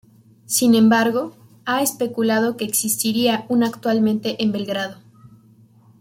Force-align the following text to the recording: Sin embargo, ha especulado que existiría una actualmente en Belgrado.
Sin 0.47 0.73
embargo, 0.73 1.35
ha 1.63 1.83
especulado 1.83 2.57
que 2.57 2.65
existiría 2.65 3.45
una 3.49 3.67
actualmente 3.67 4.41
en 4.43 4.51
Belgrado. 4.51 4.97